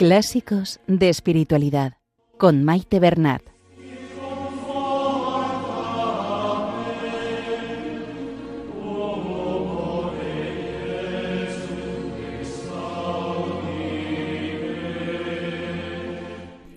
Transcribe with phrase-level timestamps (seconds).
[0.00, 1.98] Clásicos de Espiritualidad
[2.38, 3.42] con Maite Bernat.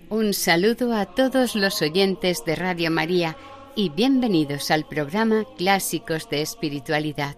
[0.09, 3.37] Un saludo a todos los oyentes de Radio María
[3.73, 7.37] y bienvenidos al programa Clásicos de Espiritualidad.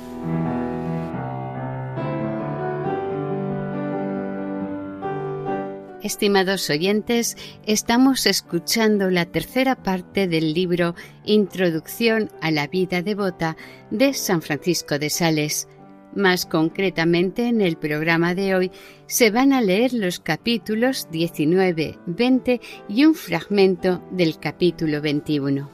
[6.03, 13.55] Estimados oyentes, estamos escuchando la tercera parte del libro Introducción a la vida devota
[13.91, 15.67] de San Francisco de Sales.
[16.15, 18.71] Más concretamente, en el programa de hoy
[19.05, 25.69] se van a leer los capítulos 19, 20 y un fragmento del capítulo 21.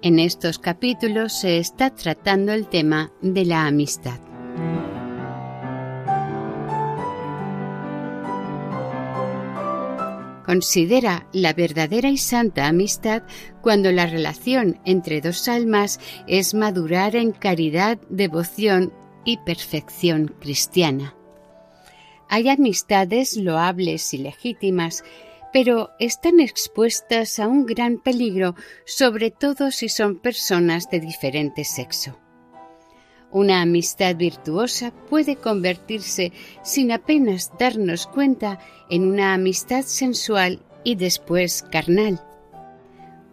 [0.00, 4.18] En estos capítulos se está tratando el tema de la amistad.
[10.44, 13.22] Considera la verdadera y santa amistad
[13.62, 18.92] cuando la relación entre dos almas es madurar en caridad, devoción
[19.24, 21.14] y perfección cristiana.
[22.28, 25.02] Hay amistades loables y legítimas,
[25.52, 28.54] pero están expuestas a un gran peligro,
[28.84, 32.18] sobre todo si son personas de diferente sexo.
[33.34, 41.64] Una amistad virtuosa puede convertirse, sin apenas darnos cuenta, en una amistad sensual y después
[41.64, 42.22] carnal.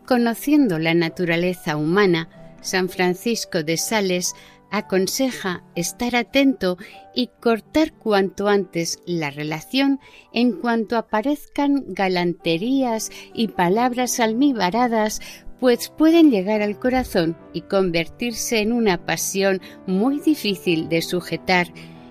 [0.08, 4.34] Conociendo la naturaleza humana, San Francisco de Sales
[4.72, 6.80] aconseja estar atento
[7.14, 10.00] y cortar cuanto antes la relación
[10.34, 15.22] en cuanto aparezcan galanterías y palabras almibaradas
[15.62, 21.68] pues pueden llegar al corazón y convertirse en una pasión muy difícil de sujetar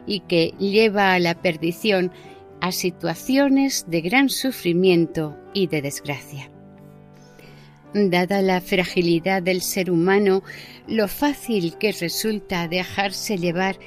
[0.07, 2.13] y que lleva a la perdición
[2.61, 6.49] a situaciones de gran sufrimiento y de desgracia.
[7.93, 10.45] Dada la fragilidad del ser humano,
[10.87, 13.81] lo fácil que resulta dejarse llevar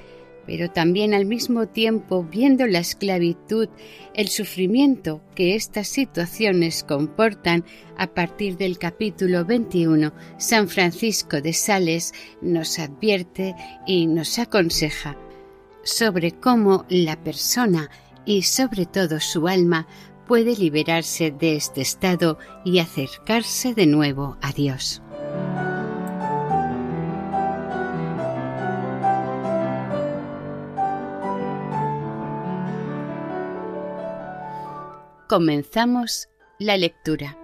[0.45, 3.69] pero también al mismo tiempo viendo la esclavitud,
[4.13, 7.63] el sufrimiento que estas situaciones comportan,
[7.97, 13.55] a partir del capítulo 21, San Francisco de Sales nos advierte
[13.85, 15.17] y nos aconseja
[15.83, 17.89] sobre cómo la persona
[18.25, 19.87] y sobre todo su alma
[20.27, 25.01] puede liberarse de este estado y acercarse de nuevo a Dios.
[35.27, 36.27] Comenzamos
[36.59, 37.37] la lectura.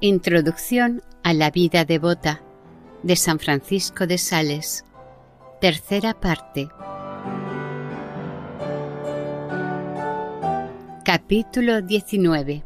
[0.00, 2.40] Introducción a la vida devota
[3.02, 4.86] de San Francisco de Sales.
[5.60, 6.68] Tercera parte.
[11.04, 12.64] Capítulo 19.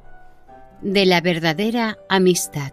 [0.82, 2.72] De la verdadera amistad.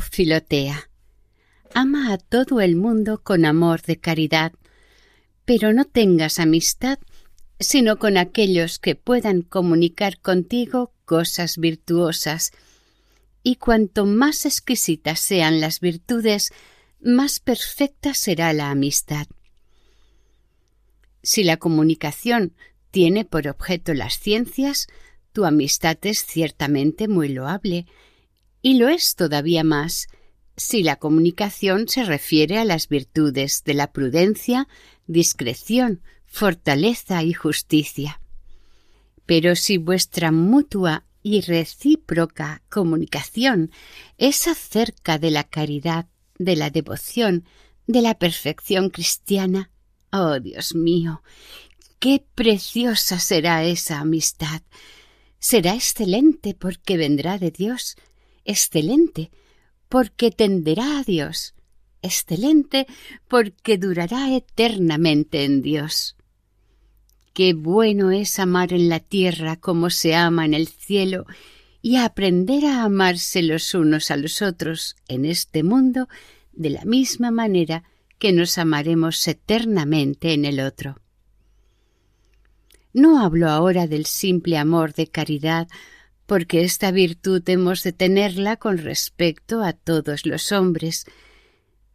[0.00, 0.90] Filotea,
[1.74, 4.52] ama a todo el mundo con amor de caridad,
[5.44, 6.98] pero no tengas amistad
[7.58, 12.52] sino con aquellos que puedan comunicar contigo cosas virtuosas,
[13.42, 16.52] y cuanto más exquisitas sean las virtudes,
[17.00, 19.26] más perfecta será la amistad.
[21.22, 22.54] Si la comunicación
[22.90, 24.88] tiene por objeto las ciencias,
[25.32, 27.86] tu amistad es ciertamente muy loable,
[28.62, 30.08] y lo es todavía más
[30.56, 34.68] si la comunicación se refiere a las virtudes de la prudencia,
[35.06, 38.20] discreción, fortaleza y justicia.
[39.26, 43.70] Pero si vuestra mutua y recíproca comunicación
[44.16, 46.06] es acerca de la caridad,
[46.38, 47.44] de la devoción,
[47.86, 49.70] de la perfección cristiana,
[50.12, 51.22] oh Dios mío,
[51.98, 54.62] qué preciosa será esa amistad.
[55.38, 57.96] Será excelente porque vendrá de Dios,
[58.46, 59.30] excelente
[59.88, 61.54] porque tenderá a Dios,
[62.02, 62.86] excelente
[63.28, 66.16] porque durará eternamente en Dios.
[67.34, 71.26] Qué bueno es amar en la tierra como se ama en el cielo
[71.82, 76.08] y aprender a amarse los unos a los otros en este mundo
[76.52, 77.84] de la misma manera
[78.18, 80.98] que nos amaremos eternamente en el otro.
[82.92, 85.68] No hablo ahora del simple amor de caridad,
[86.26, 91.06] porque esta virtud hemos de tenerla con respecto a todos los hombres,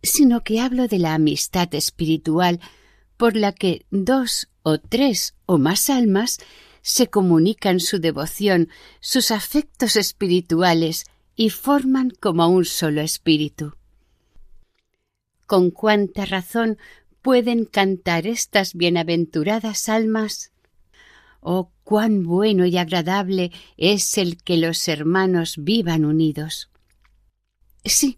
[0.01, 2.60] sino que hablo de la amistad espiritual
[3.18, 6.39] por la que dos o tres o más almas
[6.81, 8.69] se comunican su devoción,
[9.00, 11.06] sus afectos espirituales
[11.36, 13.75] y forman como un solo espíritu.
[15.45, 16.78] Con cuánta razón
[17.22, 20.51] pueden cantar estas bienaventuradas almas.
[21.41, 26.69] Oh, cuán bueno y agradable es el que los hermanos vivan unidos.
[27.83, 28.17] Sí,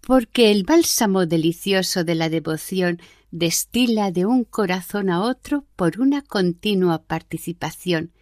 [0.00, 3.00] porque el bálsamo delicioso de la devoción
[3.30, 8.12] destila de un corazón a otro por una continua participación,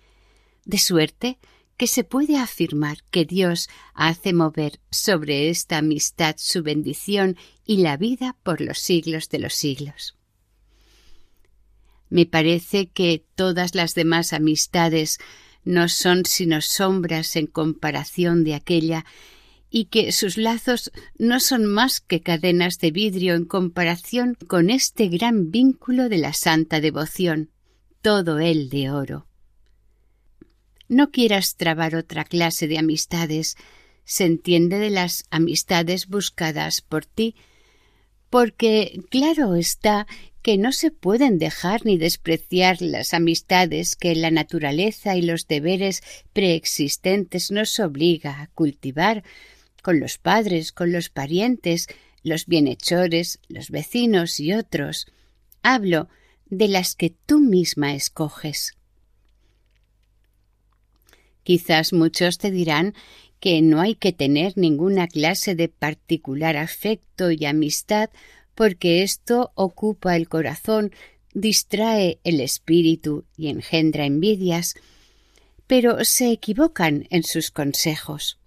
[0.65, 1.39] de suerte
[1.77, 7.97] que se puede afirmar que Dios hace mover sobre esta amistad su bendición y la
[7.97, 10.16] vida por los siglos de los siglos.
[12.09, 15.19] Me parece que todas las demás amistades
[15.65, 19.05] no son sino sombras en comparación de aquella
[19.69, 25.09] y que sus lazos no son más que cadenas de vidrio en comparación con este
[25.09, 27.51] gran vínculo de la santa devoción,
[28.01, 29.27] todo él de oro.
[30.89, 33.57] No quieras trabar otra clase de amistades,
[34.05, 37.35] se entiende de las amistades buscadas por ti,
[38.31, 40.07] porque claro está
[40.47, 46.05] que no se pueden dejar ni despreciar las amistades que la naturaleza y los deberes
[46.33, 49.25] preexistentes nos obliga a cultivar
[49.83, 51.89] con los padres, con los parientes,
[52.23, 55.09] los bienhechores, los vecinos y otros.
[55.65, 56.09] Hablo
[56.49, 58.77] de las que tú misma escoges.
[61.43, 62.95] Quizás muchos te dirán
[63.41, 68.11] que no hay que tener ninguna clase de particular afecto y amistad
[68.57, 70.91] porque esto ocupa el corazón,
[71.35, 74.75] distrae el espíritu y engendra envidias,
[75.69, 78.39] pero se equivocan en sus consejos.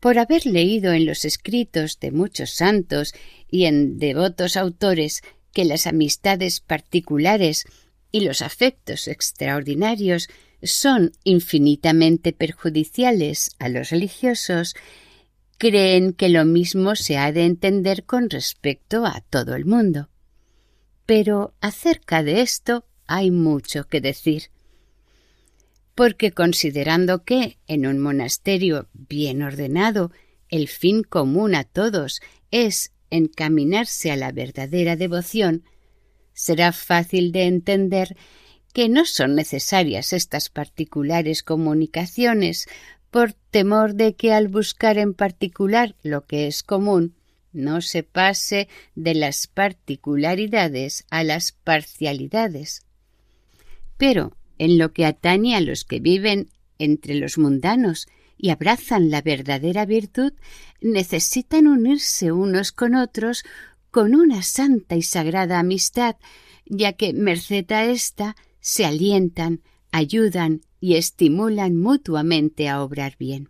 [0.00, 3.14] Por haber leído en los escritos de muchos santos
[3.48, 5.22] y en devotos autores
[5.52, 7.64] que las amistades particulares
[8.10, 10.28] y los afectos extraordinarios
[10.62, 14.74] son infinitamente perjudiciales a los religiosos,
[15.58, 20.08] creen que lo mismo se ha de entender con respecto a todo el mundo.
[21.06, 24.50] Pero acerca de esto hay mucho que decir
[25.94, 30.10] porque considerando que en un monasterio bien ordenado
[30.48, 35.64] el fin común a todos es encaminarse a la verdadera devoción,
[36.32, 38.16] será fácil de entender
[38.72, 42.66] que no son necesarias estas particulares comunicaciones
[43.14, 47.14] por temor de que al buscar en particular lo que es común
[47.52, 48.66] no se pase
[48.96, 52.82] de las particularidades a las parcialidades.
[53.98, 56.48] Pero en lo que atañe a los que viven
[56.80, 60.32] entre los mundanos y abrazan la verdadera virtud,
[60.80, 63.44] necesitan unirse unos con otros
[63.92, 66.16] con una santa y sagrada amistad,
[66.66, 69.62] ya que merced a ésta se alientan,
[69.94, 73.48] ayudan y estimulan mutuamente a obrar bien.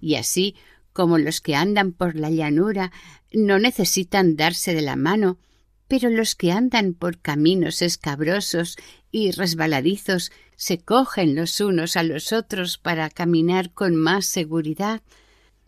[0.00, 0.56] Y así
[0.94, 2.90] como los que andan por la llanura
[3.30, 5.38] no necesitan darse de la mano,
[5.86, 8.76] pero los que andan por caminos escabrosos
[9.12, 15.02] y resbaladizos se cogen los unos a los otros para caminar con más seguridad.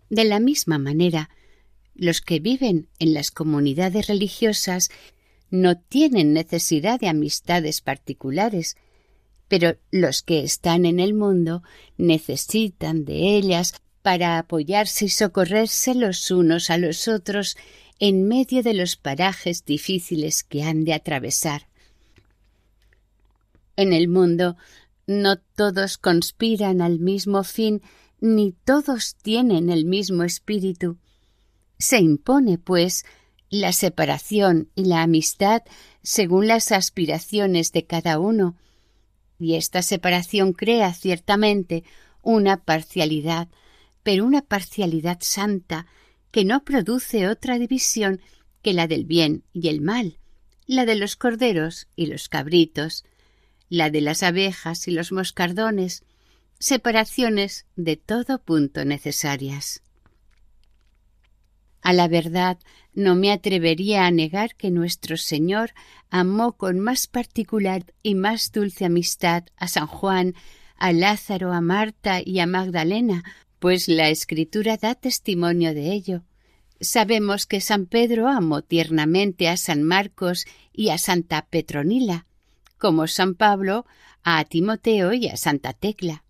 [0.09, 1.28] De la misma manera,
[1.95, 4.88] los que viven en las comunidades religiosas
[5.50, 8.76] no tienen necesidad de amistades particulares,
[9.52, 11.62] pero los que están en el mundo
[11.99, 17.59] necesitan de ellas para apoyarse y socorrerse los unos a los otros
[17.99, 21.68] en medio de los parajes difíciles que han de atravesar.
[23.76, 24.56] En el mundo
[25.06, 27.82] no todos conspiran al mismo fin,
[28.23, 30.97] ni todos tienen el mismo espíritu.
[31.78, 33.04] Se impone, pues,
[33.50, 35.61] la separación y la amistad
[36.02, 38.56] según las aspiraciones de cada uno,
[39.42, 41.84] y esta separación crea ciertamente
[42.22, 43.49] una parcialidad,
[44.02, 45.87] pero una parcialidad santa,
[46.30, 48.20] que no produce otra división
[48.62, 50.18] que la del bien y el mal,
[50.66, 53.04] la de los corderos y los cabritos,
[53.68, 56.04] la de las abejas y los moscardones,
[56.58, 59.82] separaciones de todo punto necesarias.
[61.82, 62.58] A la verdad,
[62.94, 65.72] no me atrevería a negar que nuestro Señor
[66.10, 70.34] amó con más particular y más dulce amistad a San Juan,
[70.76, 73.24] a Lázaro, a Marta y a Magdalena,
[73.58, 76.22] pues la Escritura da testimonio de ello.
[76.80, 82.26] Sabemos que San Pedro amó tiernamente a San Marcos y a Santa Petronila,
[82.78, 83.86] como San Pablo
[84.22, 86.24] a Timoteo y a Santa Tecla.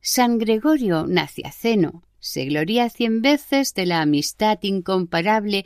[0.00, 5.64] San Gregorio Naciaceno se gloria cien veces de la amistad incomparable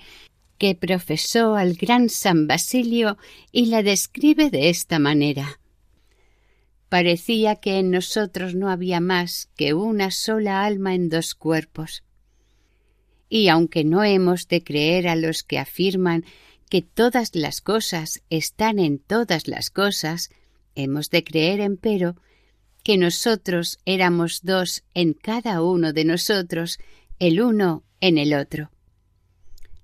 [0.58, 3.16] que profesó al gran San Basilio
[3.50, 5.58] y la describe de esta manera.
[6.90, 12.04] Parecía que en nosotros no había más que una sola alma en dos cuerpos.
[13.30, 16.24] Y aunque no hemos de creer a los que afirman
[16.68, 20.30] que todas las cosas están en todas las cosas,
[20.74, 22.16] hemos de creer, empero,
[22.82, 26.78] que nosotros éramos dos en cada uno de nosotros,
[27.18, 28.70] el uno en el otro.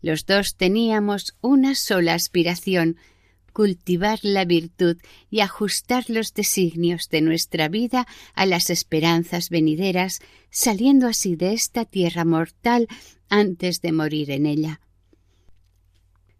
[0.02, 2.96] Los dos teníamos una sola aspiración,
[3.52, 4.98] cultivar la virtud
[5.30, 11.84] y ajustar los designios de nuestra vida a las esperanzas venideras, saliendo así de esta
[11.84, 12.86] tierra mortal
[13.28, 14.80] antes de morir en ella.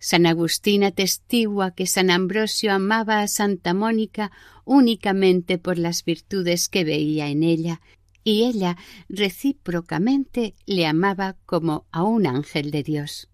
[0.09, 4.31] San Agustín atestigua que San Ambrosio amaba a Santa Mónica
[4.65, 7.81] únicamente por las virtudes que veía en ella,
[8.23, 8.77] y ella
[9.09, 13.29] recíprocamente le amaba como a un ángel de Dios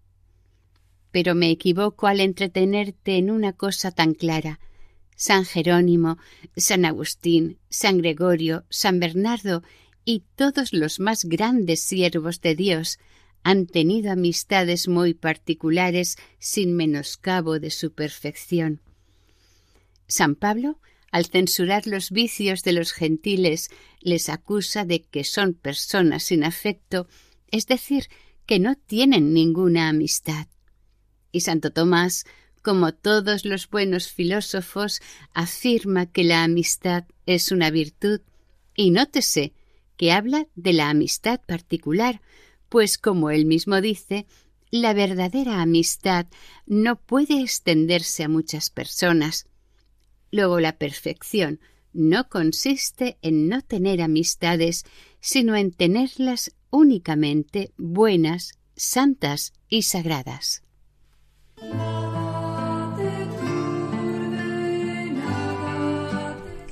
[1.11, 4.59] pero me equivoco al entretenerte en una cosa tan clara.
[5.15, 6.17] San Jerónimo,
[6.57, 9.61] San Agustín, San Gregorio, San Bernardo
[10.05, 12.97] y todos los más grandes siervos de Dios
[13.43, 18.81] han tenido amistades muy particulares sin menoscabo de su perfección.
[20.07, 20.79] San Pablo,
[21.11, 23.69] al censurar los vicios de los gentiles,
[23.99, 27.07] les acusa de que son personas sin afecto,
[27.51, 28.07] es decir,
[28.45, 30.47] que no tienen ninguna amistad
[31.33, 32.25] y Santo Tomás,
[32.61, 35.01] como todos los buenos filósofos,
[35.33, 38.21] afirma que la amistad es una virtud,
[38.73, 39.51] y nótese
[39.97, 42.21] que habla de la amistad particular,
[42.73, 44.25] pues como él mismo dice,
[44.71, 46.25] la verdadera amistad
[46.65, 49.45] no puede extenderse a muchas personas.
[50.31, 51.59] Luego la perfección
[51.93, 54.85] no consiste en no tener amistades,
[55.19, 60.63] sino en tenerlas únicamente buenas, santas y sagradas.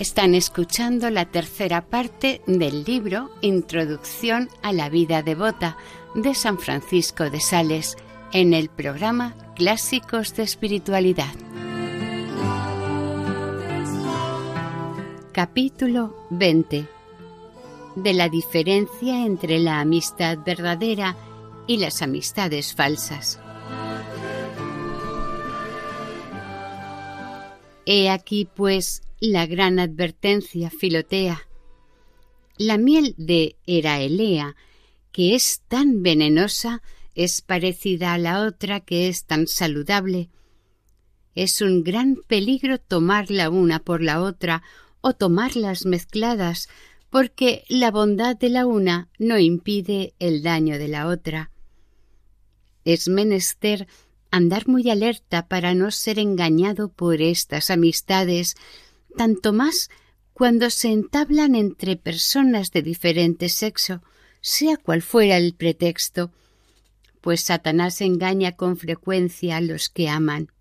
[0.01, 5.77] Están escuchando la tercera parte del libro Introducción a la vida devota
[6.15, 7.97] de San Francisco de Sales
[8.33, 11.31] en el programa Clásicos de Espiritualidad.
[15.33, 16.87] Capítulo 20
[17.95, 21.15] de la diferencia entre la amistad verdadera
[21.67, 23.39] y las amistades falsas.
[27.93, 31.45] He aquí, pues, la gran advertencia, Filotea.
[32.55, 34.55] La miel de Eraelea,
[35.11, 36.81] que es tan venenosa,
[37.15, 40.29] es parecida a la otra que es tan saludable.
[41.35, 44.63] Es un gran peligro tomarla una por la otra
[45.01, 46.69] o tomarlas mezcladas,
[47.09, 51.51] porque la bondad de la una no impide el daño de la otra.
[52.85, 53.85] Es menester
[54.31, 58.55] andar muy alerta para no ser engañado por estas amistades,
[59.17, 59.89] tanto más
[60.33, 64.01] cuando se entablan entre personas de diferente sexo,
[64.39, 66.31] sea cual fuera el pretexto,
[67.19, 70.51] pues Satanás engaña con frecuencia a los que aman.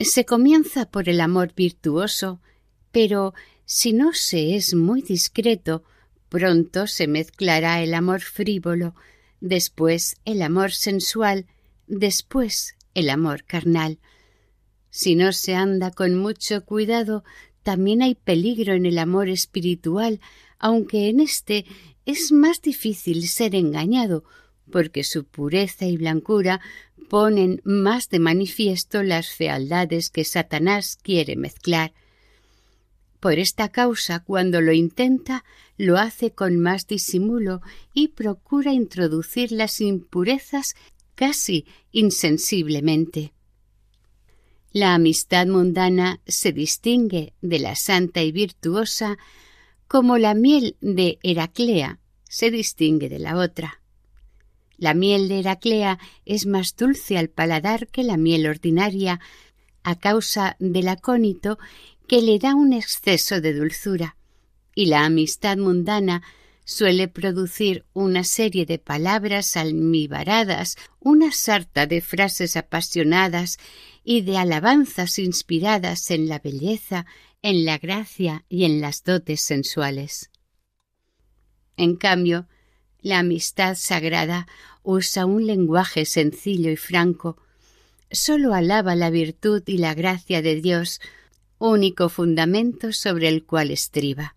[0.00, 2.40] Se comienza por el amor virtuoso,
[2.90, 5.84] pero si no se es muy discreto,
[6.28, 8.94] pronto se mezclará el amor frívolo,
[9.40, 11.46] después el amor sensual,
[11.90, 13.98] después el amor carnal.
[14.90, 17.24] Si no se anda con mucho cuidado,
[17.62, 20.20] también hay peligro en el amor espiritual,
[20.58, 21.66] aunque en éste
[22.06, 24.24] es más difícil ser engañado,
[24.70, 26.60] porque su pureza y blancura
[27.08, 31.92] ponen más de manifiesto las fealdades que Satanás quiere mezclar.
[33.18, 35.44] Por esta causa, cuando lo intenta,
[35.76, 37.60] lo hace con más disimulo
[37.92, 40.74] y procura introducir las impurezas
[41.20, 43.34] casi insensiblemente.
[44.72, 49.18] La amistad mundana se distingue de la santa y virtuosa
[49.86, 53.82] como la miel de Heraclea se distingue de la otra.
[54.78, 59.20] La miel de Heraclea es más dulce al paladar que la miel ordinaria
[59.82, 61.58] a causa del acónito
[62.08, 64.16] que le da un exceso de dulzura,
[64.74, 66.22] y la amistad mundana
[66.70, 73.58] suele producir una serie de palabras almibaradas, una sarta de frases apasionadas
[74.04, 77.06] y de alabanzas inspiradas en la belleza,
[77.42, 80.30] en la gracia y en las dotes sensuales.
[81.76, 82.46] En cambio,
[83.00, 84.46] la amistad sagrada
[84.84, 87.36] usa un lenguaje sencillo y franco,
[88.12, 91.00] sólo alaba la virtud y la gracia de Dios,
[91.58, 94.36] único fundamento sobre el cual estriba.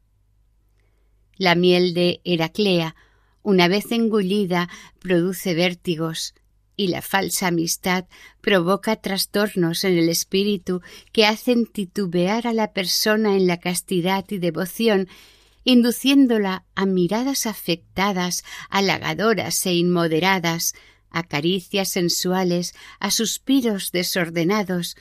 [1.43, 2.95] La miel de Heraclea,
[3.41, 4.69] una vez engullida,
[4.99, 6.35] produce vértigos,
[6.77, 8.05] y la falsa amistad
[8.39, 10.81] provoca trastornos en el espíritu
[11.11, 15.09] que hacen titubear a la persona en la castidad y devoción,
[15.65, 20.75] induciéndola a miradas afectadas, halagadoras e inmoderadas,
[21.09, 24.95] a caricias sensuales, a suspiros desordenados,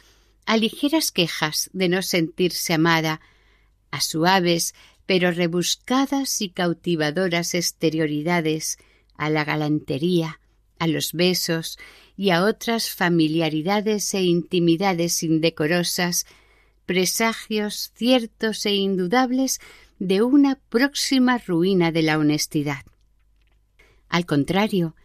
[0.44, 3.20] a ligeras quejas de no sentirse amada,
[3.92, 4.74] a suaves
[5.12, 8.78] pero rebuscadas y cautivadoras exterioridades,
[9.14, 10.40] a la galantería,
[10.78, 11.78] a los besos
[12.16, 16.24] y a otras familiaridades e intimidades indecorosas,
[16.86, 19.60] presagios ciertos e indudables
[19.98, 22.86] de una próxima ruina de la honestidad.
[24.08, 24.96] Al contrario,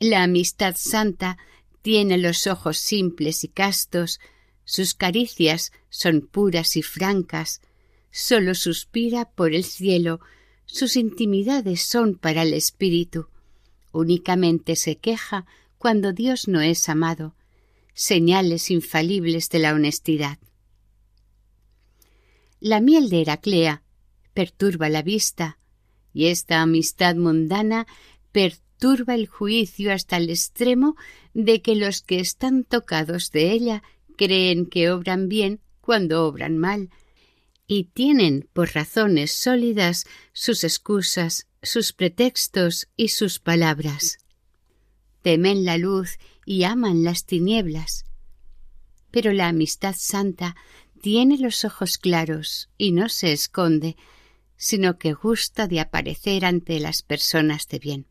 [0.00, 1.36] la amistad santa
[1.82, 4.20] tiene los ojos simples y castos,
[4.64, 7.60] sus caricias son puras y francas,
[8.14, 10.20] sólo suspira por el cielo,
[10.66, 13.26] sus intimidades son para el espíritu,
[13.90, 15.46] únicamente se queja
[15.78, 17.34] cuando Dios no es amado,
[17.92, 20.38] señales infalibles de la honestidad.
[22.60, 23.82] La miel de Heraclea
[24.32, 25.58] perturba la vista,
[26.12, 27.84] y esta amistad mundana
[28.30, 30.94] perturba el juicio hasta el extremo
[31.34, 33.82] de que los que están tocados de ella
[34.16, 36.90] creen que obran bien cuando obran mal,
[37.66, 44.18] y tienen por razones sólidas sus excusas sus pretextos y sus palabras.
[45.22, 48.04] Temen la luz y aman las tinieblas.
[49.10, 50.56] Pero la amistad santa
[51.00, 53.96] tiene los ojos claros y no se esconde,
[54.56, 58.06] sino que gusta de aparecer ante las personas de bien.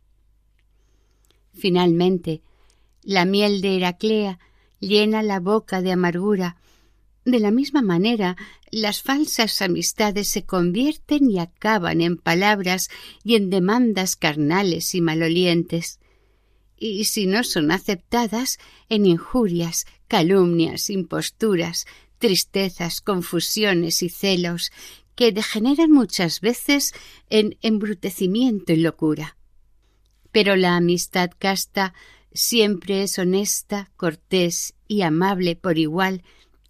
[1.53, 2.41] Finalmente,
[3.03, 4.39] la miel de Heraclea
[4.79, 6.57] llena la boca de amargura
[7.25, 8.35] de la misma manera,
[8.71, 12.89] las falsas amistades se convierten y acaban en palabras
[13.23, 15.99] y en demandas carnales y malolientes,
[16.77, 18.59] y si no son aceptadas,
[18.89, 21.85] en injurias, calumnias, imposturas,
[22.17, 24.71] tristezas, confusiones y celos,
[25.15, 26.93] que degeneran muchas veces
[27.29, 29.37] en embrutecimiento y locura.
[30.31, 31.93] Pero la amistad casta
[32.33, 36.23] siempre es honesta, cortés y amable por igual,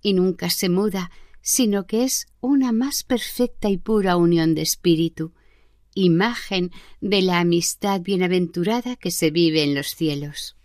[0.03, 1.09] y nunca se muda,
[1.41, 5.33] sino que es una más perfecta y pura unión de espíritu,
[5.95, 10.55] imagen de la amistad bienaventurada que se vive en los cielos.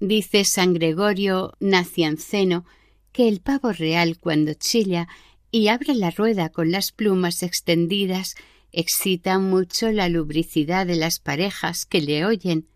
[0.00, 2.64] Dice San Gregorio Nacianceno
[3.12, 5.06] que el pavo real cuando chilla
[5.50, 8.34] y abre la rueda con las plumas extendidas
[8.72, 12.66] excita mucho la lubricidad de las parejas que le oyen.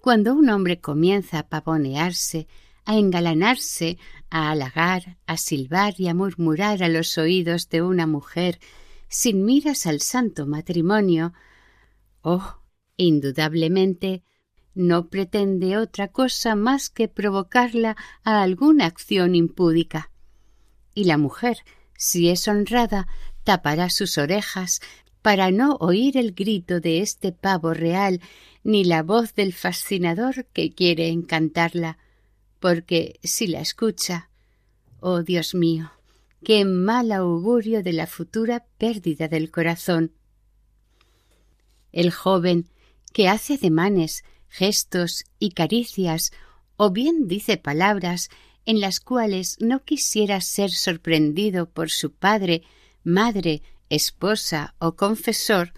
[0.00, 2.48] Cuando un hombre comienza a pavonearse,
[2.88, 3.98] a engalanarse,
[4.30, 8.60] a halagar, a silbar y a murmurar a los oídos de una mujer
[9.08, 11.34] sin miras al santo matrimonio,
[12.22, 12.62] oh,
[12.96, 14.24] indudablemente
[14.74, 20.10] no pretende otra cosa más que provocarla a alguna acción impúdica.
[20.94, 21.58] Y la mujer,
[21.94, 23.06] si es honrada,
[23.44, 24.80] tapará sus orejas
[25.20, 28.22] para no oír el grito de este pavo real
[28.64, 31.98] ni la voz del fascinador que quiere encantarla
[32.60, 34.30] porque si la escucha,
[35.00, 35.92] oh Dios mío,
[36.44, 40.12] qué mal augurio de la futura pérdida del corazón.
[41.92, 42.68] El joven
[43.12, 46.32] que hace ademanes, gestos y caricias,
[46.76, 48.28] o bien dice palabras
[48.64, 52.62] en las cuales no quisiera ser sorprendido por su padre,
[53.02, 55.72] madre, esposa o confesor,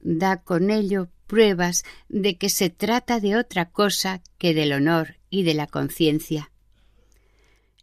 [0.00, 5.42] da con ello pruebas de que se trata de otra cosa que del honor y
[5.42, 6.50] de la conciencia.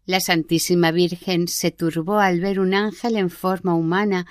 [0.06, 4.26] La Santísima Virgen se turbó al ver un ángel en forma humana,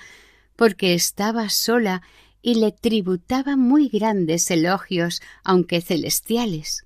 [0.55, 2.03] porque estaba sola
[2.41, 6.85] y le tributaba muy grandes elogios, aunque celestiales.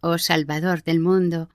[0.00, 1.48] Oh Salvador del mundo,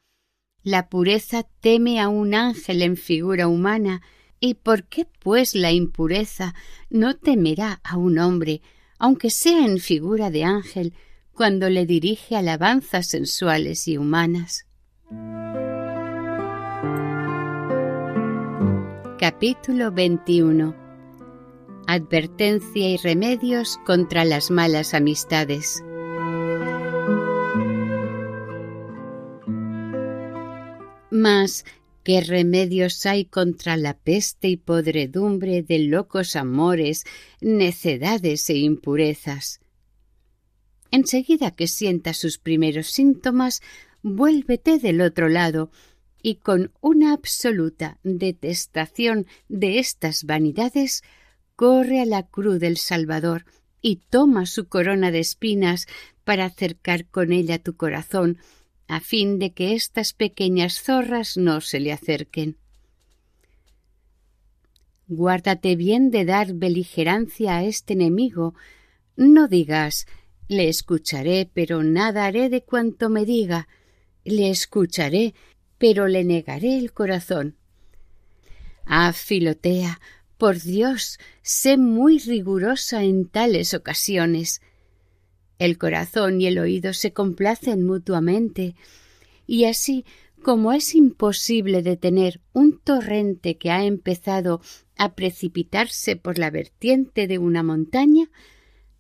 [0.63, 4.01] la pureza teme a un ángel en figura humana,
[4.39, 6.55] ¿y por qué pues la impureza
[6.89, 8.61] no temerá a un hombre,
[8.99, 10.93] aunque sea en figura de ángel,
[11.33, 14.65] cuando le dirige alabanzas sensuales y humanas.
[19.19, 20.75] Capítulo 21
[21.87, 25.83] Advertencia y remedios contra las malas amistades.
[31.09, 31.63] Mas,
[32.07, 37.03] ¿qué remedios hay contra la peste y podredumbre de locos amores,
[37.41, 39.59] necedades e impurezas?
[40.89, 43.61] Enseguida que sientas sus primeros síntomas,
[44.03, 45.69] vuélvete del otro lado
[46.23, 51.03] y con una absoluta detestación de estas vanidades,
[51.57, 53.43] corre a la cruz del Salvador
[53.81, 55.87] y toma su corona de espinas
[56.23, 58.37] para acercar con ella tu corazón,
[58.87, 62.57] a fin de que estas pequeñas zorras no se le acerquen.
[65.07, 68.55] Guárdate bien de dar beligerancia a este enemigo.
[69.15, 70.05] No digas
[70.47, 73.67] le escucharé, pero nada haré de cuanto me diga.
[74.23, 75.33] Le escucharé,
[75.77, 77.57] pero le negaré el corazón.
[78.85, 79.99] Ah, Filotea,
[80.37, 84.61] por Dios, sé muy rigurosa en tales ocasiones.
[85.59, 88.75] El corazón y el oído se complacen mutuamente,
[89.45, 90.05] y así
[90.43, 94.61] como es imposible detener un torrente que ha empezado
[94.97, 98.29] a precipitarse por la vertiente de una montaña,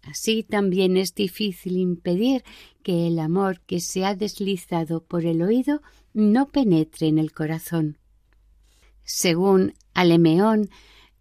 [0.03, 2.43] así también es difícil impedir
[2.83, 5.81] que el amor que se ha deslizado por el oído
[6.13, 7.97] no penetre en el corazón.
[9.03, 10.69] Según Alemeón,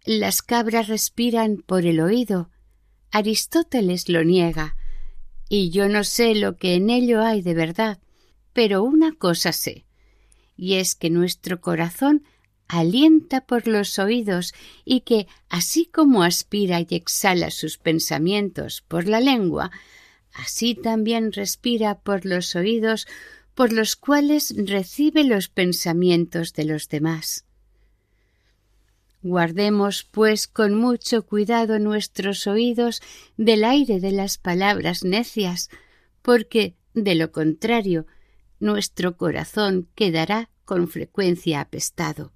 [0.05, 2.49] las cabras respiran por el oído.
[3.11, 4.75] Aristóteles lo niega,
[5.49, 7.99] y yo no sé lo que en ello hay de verdad,
[8.53, 9.85] pero una cosa sé,
[10.55, 12.23] y es que nuestro corazón
[12.67, 19.19] alienta por los oídos y que, así como aspira y exhala sus pensamientos por la
[19.19, 19.71] lengua,
[20.33, 23.07] así también respira por los oídos
[23.55, 27.46] por los cuales recibe los pensamientos de los demás.
[29.23, 33.01] Guardemos, pues, con mucho cuidado nuestros oídos
[33.35, 35.69] del aire de las palabras necias,
[36.21, 38.05] porque, de lo contrario,
[38.59, 42.31] nuestro corazón quedará con frecuencia apestado.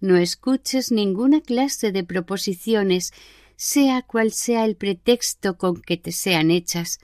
[0.00, 3.12] No escuches ninguna clase de proposiciones,
[3.56, 6.98] sea cual sea el pretexto con que te sean hechas.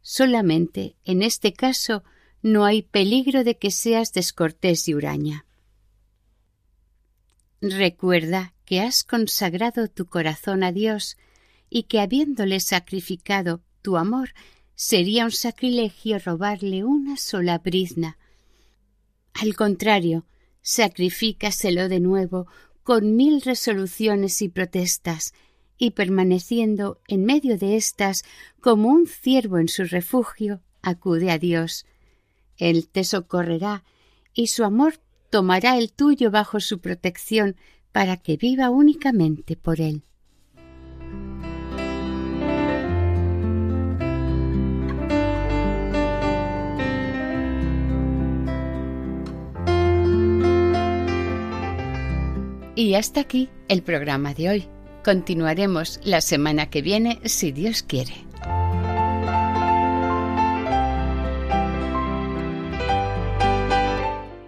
[0.00, 2.02] Solamente, en este caso,
[2.40, 5.44] no hay peligro de que seas descortés y huraña.
[7.62, 11.16] Recuerda que has consagrado tu corazón a Dios
[11.70, 14.30] y que habiéndole sacrificado tu amor,
[14.74, 18.18] sería un sacrilegio robarle una sola brizna.
[19.34, 20.26] Al contrario,
[20.60, 22.48] sacrifícaselo de nuevo
[22.82, 25.32] con mil resoluciones y protestas,
[25.78, 28.24] y permaneciendo en medio de éstas
[28.60, 31.86] como un ciervo en su refugio, acude a Dios.
[32.56, 33.84] Él te socorrerá
[34.34, 34.98] y su amor
[35.32, 37.56] tomará el tuyo bajo su protección
[37.90, 40.04] para que viva únicamente por él.
[52.74, 54.68] Y hasta aquí el programa de hoy.
[55.02, 58.31] Continuaremos la semana que viene si Dios quiere.